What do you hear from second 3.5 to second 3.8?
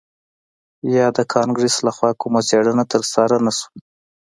شوه